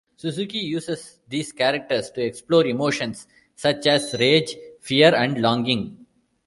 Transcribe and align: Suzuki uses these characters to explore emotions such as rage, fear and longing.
Suzuki 0.17 0.57
uses 0.77 1.19
these 1.27 1.51
characters 1.51 2.09
to 2.09 2.23
explore 2.23 2.65
emotions 2.65 3.27
such 3.55 3.85
as 3.85 4.15
rage, 4.19 4.55
fear 4.79 5.13
and 5.13 5.39
longing. 5.39 6.07